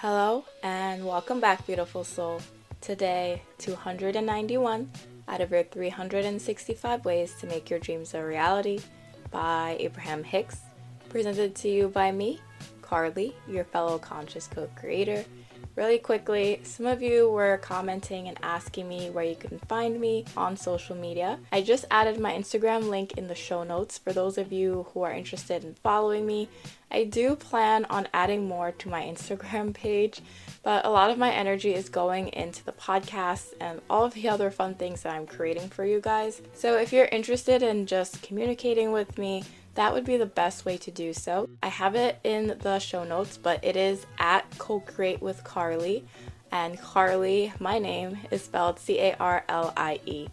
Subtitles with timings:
[0.00, 2.40] Hello and welcome back, beautiful soul.
[2.80, 4.90] Today, 291
[5.28, 8.80] out of your 365 ways to make your dreams a reality
[9.30, 10.60] by Abraham Hicks,
[11.10, 12.40] presented to you by me,
[12.80, 15.22] Carlie, your fellow conscious co creator
[15.76, 20.24] Really quickly, some of you were commenting and asking me where you can find me
[20.36, 21.38] on social media.
[21.52, 25.02] I just added my Instagram link in the show notes for those of you who
[25.02, 26.48] are interested in following me.
[26.90, 30.20] I do plan on adding more to my Instagram page,
[30.62, 34.28] but a lot of my energy is going into the podcast and all of the
[34.28, 36.42] other fun things that I'm creating for you guys.
[36.54, 40.76] So if you're interested in just communicating with me, that would be the best way
[40.78, 41.48] to do so.
[41.62, 46.04] I have it in the show notes, but it is at Co Create with Carlie.
[46.52, 50.28] And Carlie, my name, is spelled C A R L I E.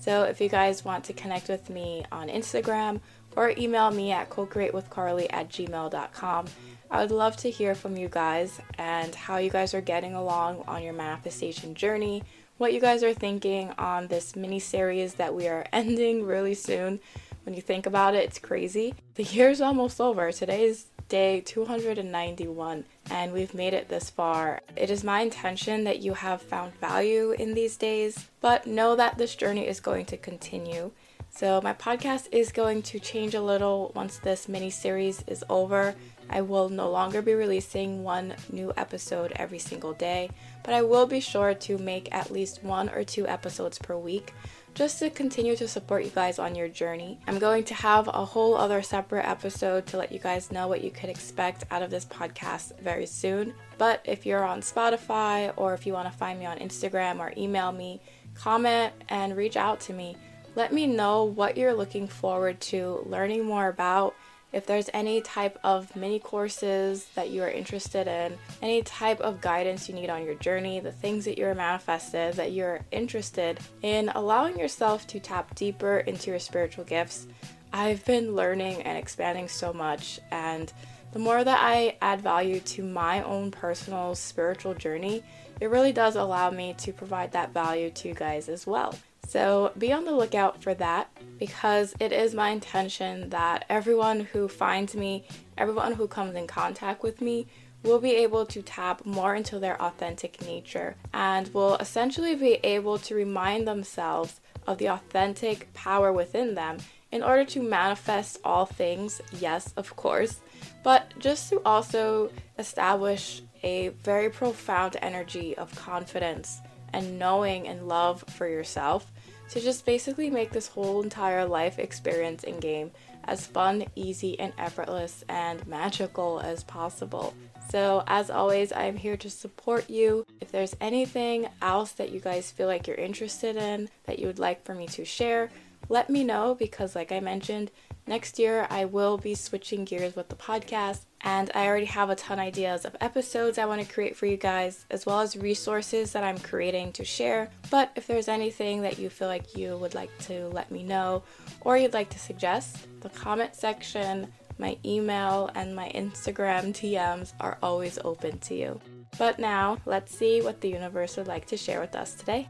[0.00, 3.00] So if you guys want to connect with me on Instagram
[3.38, 6.46] or email me at cocreatewithcarlie at gmail.com,
[6.90, 10.64] I would love to hear from you guys and how you guys are getting along
[10.66, 12.24] on your manifestation journey,
[12.56, 16.98] what you guys are thinking on this mini series that we are ending really soon.
[17.44, 18.96] When you think about it, it's crazy.
[19.14, 20.32] The year's almost over.
[20.32, 24.62] Today is day 291 and we've made it this far.
[24.74, 29.16] It is my intention that you have found value in these days, but know that
[29.16, 30.90] this journey is going to continue.
[31.30, 35.94] So, my podcast is going to change a little once this mini series is over.
[36.30, 40.30] I will no longer be releasing one new episode every single day,
[40.64, 44.34] but I will be sure to make at least one or two episodes per week
[44.74, 47.18] just to continue to support you guys on your journey.
[47.26, 50.84] I'm going to have a whole other separate episode to let you guys know what
[50.84, 53.54] you could expect out of this podcast very soon.
[53.76, 57.32] But if you're on Spotify or if you want to find me on Instagram or
[57.36, 58.00] email me,
[58.34, 60.16] comment and reach out to me.
[60.54, 64.14] Let me know what you're looking forward to learning more about
[64.52, 69.40] if there's any type of mini courses that you are interested in, any type of
[69.40, 74.08] guidance you need on your journey, the things that you're manifested, that you're interested in
[74.14, 77.26] allowing yourself to tap deeper into your spiritual gifts.
[77.72, 80.72] I've been learning and expanding so much, and
[81.12, 85.22] the more that I add value to my own personal spiritual journey,
[85.60, 88.94] it really does allow me to provide that value to you guys as well.
[89.28, 94.48] So be on the lookout for that because it is my intention that everyone who
[94.48, 95.26] finds me,
[95.58, 97.46] everyone who comes in contact with me,
[97.82, 102.98] will be able to tap more into their authentic nature and will essentially be able
[103.00, 106.78] to remind themselves of the authentic power within them
[107.12, 110.40] in order to manifest all things, yes, of course,
[110.82, 116.62] but just to also establish a very profound energy of confidence
[116.94, 119.12] and knowing and love for yourself
[119.50, 122.90] to just basically make this whole entire life experience in game
[123.24, 127.34] as fun, easy, and effortless and magical as possible.
[127.70, 130.26] So, as always, I'm here to support you.
[130.40, 134.38] If there's anything else that you guys feel like you're interested in that you would
[134.38, 135.50] like for me to share,
[135.90, 137.70] let me know because, like I mentioned,
[138.08, 142.14] next year I will be switching gears with the podcast and I already have a
[142.14, 145.36] ton of ideas of episodes I want to create for you guys, as well as
[145.36, 147.50] resources that I'm creating to share.
[147.70, 151.22] But if there's anything that you feel like you would like to let me know
[151.60, 157.58] or you'd like to suggest, the comment section, my email, and my Instagram DMs are
[157.62, 158.80] always open to you.
[159.18, 162.48] But now, let's see what the universe would like to share with us today.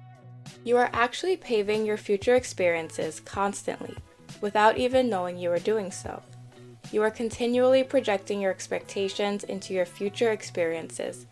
[0.65, 3.97] You are actually paving your future experiences constantly
[4.41, 6.23] without even knowing you are doing so.
[6.91, 11.27] You are continually projecting your expectations into your future experiences,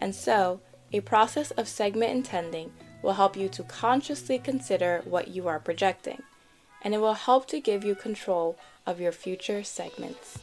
[0.00, 0.60] and so,
[0.92, 6.22] a process of segment intending will help you to consciously consider what you are projecting,
[6.82, 8.56] and it will help to give you control
[8.86, 10.38] of your future segments.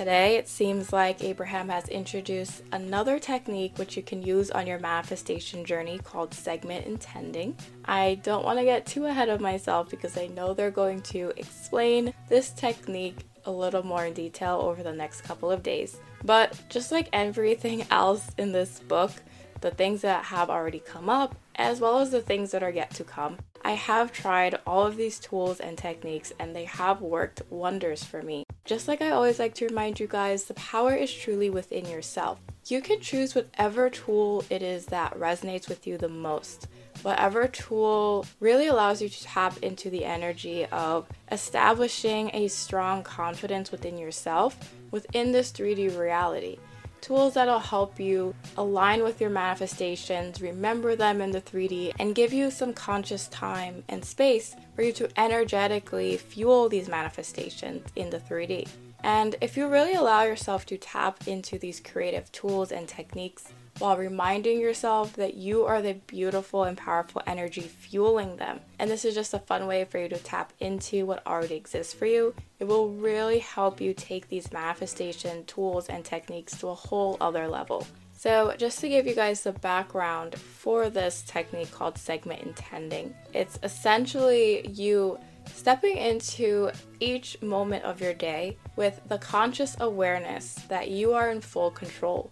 [0.00, 4.78] Today, it seems like Abraham has introduced another technique which you can use on your
[4.78, 7.54] manifestation journey called segment intending.
[7.84, 11.34] I don't want to get too ahead of myself because I know they're going to
[11.36, 15.98] explain this technique a little more in detail over the next couple of days.
[16.24, 19.12] But just like everything else in this book,
[19.60, 22.90] the things that have already come up, as well as the things that are yet
[22.94, 27.42] to come, I have tried all of these tools and techniques and they have worked
[27.50, 28.44] wonders for me.
[28.64, 32.40] Just like I always like to remind you guys, the power is truly within yourself.
[32.66, 36.68] You can choose whatever tool it is that resonates with you the most
[37.02, 43.72] whatever tool really allows you to tap into the energy of establishing a strong confidence
[43.72, 46.58] within yourself within this 3D reality.
[47.00, 52.32] Tools that'll help you align with your manifestations, remember them in the 3D, and give
[52.32, 58.20] you some conscious time and space for you to energetically fuel these manifestations in the
[58.20, 58.68] 3D.
[59.02, 63.48] And if you really allow yourself to tap into these creative tools and techniques,
[63.80, 68.60] while reminding yourself that you are the beautiful and powerful energy fueling them.
[68.78, 71.94] And this is just a fun way for you to tap into what already exists
[71.94, 72.34] for you.
[72.58, 77.48] It will really help you take these manifestation tools and techniques to a whole other
[77.48, 77.86] level.
[78.12, 83.58] So, just to give you guys the background for this technique called segment intending, it's
[83.62, 91.14] essentially you stepping into each moment of your day with the conscious awareness that you
[91.14, 92.30] are in full control.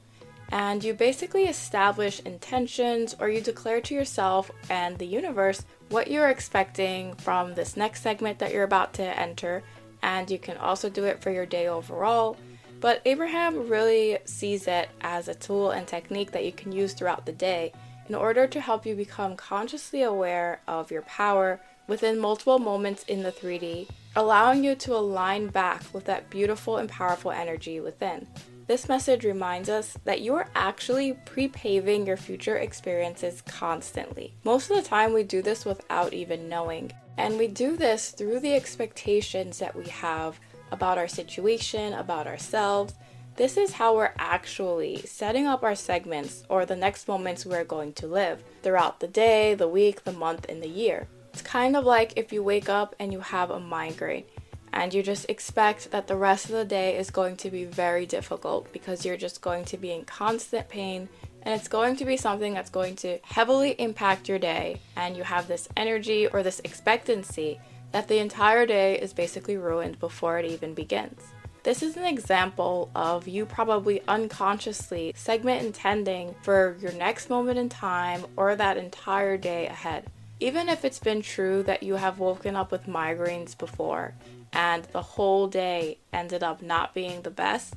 [0.50, 6.30] And you basically establish intentions or you declare to yourself and the universe what you're
[6.30, 9.62] expecting from this next segment that you're about to enter.
[10.02, 12.36] And you can also do it for your day overall.
[12.80, 17.26] But Abraham really sees it as a tool and technique that you can use throughout
[17.26, 17.72] the day
[18.08, 23.22] in order to help you become consciously aware of your power within multiple moments in
[23.22, 28.26] the 3D, allowing you to align back with that beautiful and powerful energy within.
[28.69, 34.35] This message reminds us that you are actually pre paving your future experiences constantly.
[34.44, 36.93] Most of the time, we do this without even knowing.
[37.17, 40.38] And we do this through the expectations that we have
[40.70, 42.93] about our situation, about ourselves.
[43.37, 47.94] This is how we're actually setting up our segments or the next moments we're going
[47.94, 51.09] to live throughout the day, the week, the month, and the year.
[51.32, 54.25] It's kind of like if you wake up and you have a migraine
[54.73, 58.06] and you just expect that the rest of the day is going to be very
[58.06, 61.09] difficult because you're just going to be in constant pain
[61.43, 65.23] and it's going to be something that's going to heavily impact your day and you
[65.23, 67.61] have this energy or this expectancy
[67.93, 71.23] that the entire day is basically ruined before it even begins.
[71.62, 77.69] This is an example of you probably unconsciously segment intending for your next moment in
[77.69, 80.06] time or that entire day ahead.
[80.41, 84.15] Even if it's been true that you have woken up with migraines before
[84.52, 87.74] and the whole day ended up not being the best,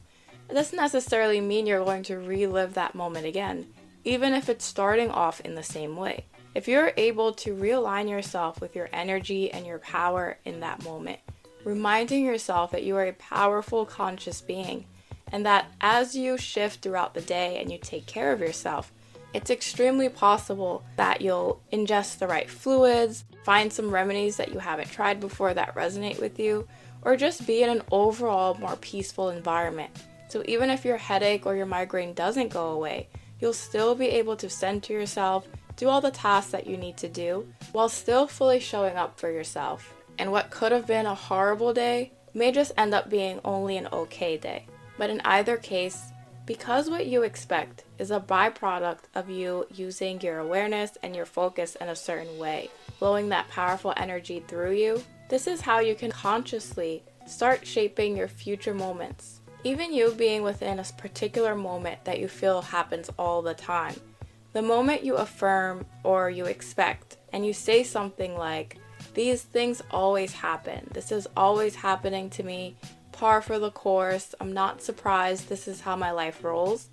[0.49, 3.67] it doesn't necessarily mean you're going to relive that moment again,
[4.03, 6.25] even if it's starting off in the same way.
[6.53, 11.19] If you're able to realign yourself with your energy and your power in that moment,
[11.63, 14.85] reminding yourself that you are a powerful, conscious being,
[15.31, 18.91] and that as you shift throughout the day and you take care of yourself,
[19.33, 24.91] it's extremely possible that you'll ingest the right fluids, find some remedies that you haven't
[24.91, 26.67] tried before that resonate with you,
[27.01, 29.91] or just be in an overall more peaceful environment.
[30.29, 33.09] So, even if your headache or your migraine doesn't go away,
[33.39, 37.09] you'll still be able to center yourself, do all the tasks that you need to
[37.09, 39.93] do, while still fully showing up for yourself.
[40.17, 43.87] And what could have been a horrible day may just end up being only an
[43.91, 44.67] okay day.
[44.97, 46.10] But in either case,
[46.45, 51.75] because what you expect is a byproduct of you using your awareness and your focus
[51.75, 56.11] in a certain way, flowing that powerful energy through you, this is how you can
[56.11, 59.41] consciously start shaping your future moments.
[59.63, 63.95] Even you being within a particular moment that you feel happens all the time.
[64.53, 68.77] The moment you affirm or you expect and you say something like,
[69.13, 70.89] These things always happen.
[70.91, 72.75] This is always happening to me
[73.21, 74.33] par for the course.
[74.39, 75.47] I'm not surprised.
[75.47, 76.87] This is how my life rolls.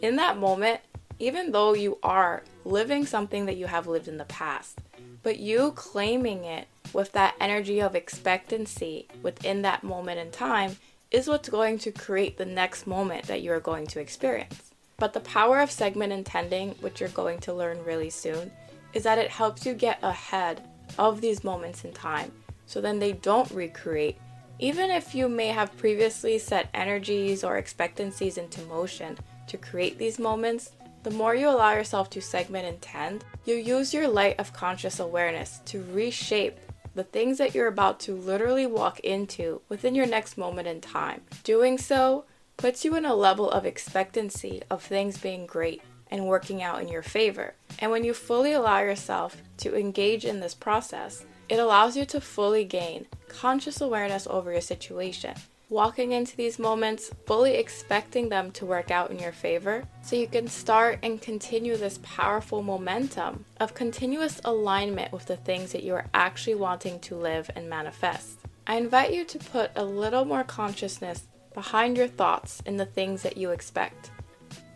[0.00, 0.80] In that moment,
[1.18, 4.78] even though you are living something that you have lived in the past,
[5.24, 10.76] but you claiming it with that energy of expectancy within that moment in time
[11.10, 14.70] is what's going to create the next moment that you are going to experience.
[14.96, 18.52] But the power of segment intending, which you're going to learn really soon,
[18.92, 20.62] is that it helps you get ahead
[20.98, 22.30] of these moments in time
[22.66, 24.18] so then they don't recreate
[24.58, 29.18] even if you may have previously set energies or expectancies into motion
[29.48, 34.08] to create these moments, the more you allow yourself to segment intend, you use your
[34.08, 36.58] light of conscious awareness to reshape
[36.94, 41.20] the things that you're about to literally walk into within your next moment in time.
[41.42, 42.24] Doing so
[42.56, 46.88] puts you in a level of expectancy of things being great and working out in
[46.88, 47.54] your favor.
[47.80, 52.20] And when you fully allow yourself to engage in this process, it allows you to
[52.20, 55.34] fully gain conscious awareness over your situation,
[55.68, 60.26] walking into these moments fully expecting them to work out in your favor so you
[60.26, 65.94] can start and continue this powerful momentum of continuous alignment with the things that you
[65.94, 68.38] are actually wanting to live and manifest.
[68.66, 73.22] I invite you to put a little more consciousness behind your thoughts in the things
[73.22, 74.10] that you expect.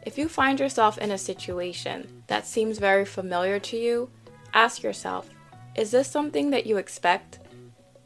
[0.04, 4.10] If you find yourself in a situation that seems very familiar to you,
[4.54, 5.28] ask yourself,
[5.74, 7.37] is this something that you expect?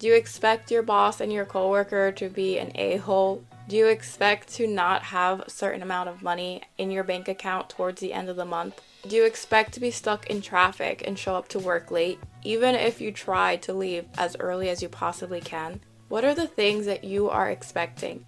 [0.02, 3.44] Do you expect your boss and your coworker to be an a-hole?
[3.68, 7.71] Do you expect to not have a certain amount of money in your bank account
[7.71, 8.80] towards the end of the month?
[9.06, 12.75] Do you expect to be stuck in traffic and show up to work late, even
[12.75, 15.80] if you try to leave as early as you possibly can?
[16.09, 18.26] What are the things that you are expecting?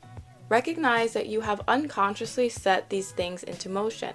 [0.48, 4.14] Recognize that you have unconsciously set these things into motion.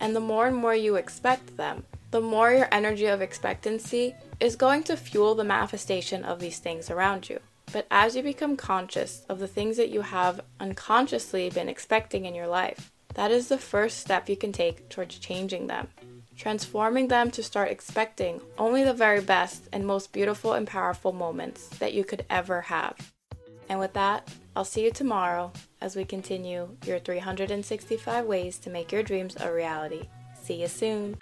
[0.00, 4.56] And the more and more you expect them, the more your energy of expectancy is
[4.56, 7.40] going to fuel the manifestation of these things around you.
[7.72, 12.34] But as you become conscious of the things that you have unconsciously been expecting in
[12.34, 15.88] your life, that is the first step you can take towards changing them,
[16.36, 21.68] transforming them to start expecting only the very best and most beautiful and powerful moments
[21.78, 23.12] that you could ever have.
[23.68, 28.92] And with that, I'll see you tomorrow as we continue your 365 ways to make
[28.92, 30.08] your dreams a reality.
[30.40, 31.16] See you soon.